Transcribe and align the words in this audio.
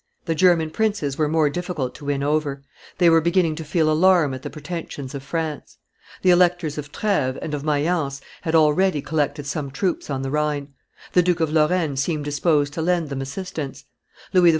The 0.25 0.33
German 0.33 0.71
princes 0.71 1.19
were 1.19 1.27
more 1.27 1.47
difficult 1.47 1.93
to 1.93 2.05
win 2.05 2.23
over; 2.23 2.63
they 2.97 3.07
were 3.07 3.21
beginning 3.21 3.53
to 3.57 3.63
feel 3.63 3.87
alarm 3.87 4.33
at 4.33 4.41
the 4.41 4.49
pretensions 4.49 5.13
of 5.13 5.21
France. 5.21 5.77
The 6.23 6.31
electors 6.31 6.79
of 6.79 6.91
Treves 6.91 7.37
and 7.39 7.53
of 7.53 7.63
Mayence 7.63 8.19
had 8.41 8.55
already 8.55 9.03
collected 9.03 9.45
some 9.45 9.69
troops 9.69 10.09
on 10.09 10.23
the 10.23 10.31
Rhine; 10.31 10.73
the 11.13 11.21
Duke 11.21 11.39
of 11.39 11.51
Lorraine 11.53 11.97
seemed 11.97 12.25
disposed 12.25 12.73
to 12.73 12.81
lend 12.81 13.09
them 13.09 13.21
assistance; 13.21 13.85
Louis 14.33 14.49
XIV. 14.49 14.49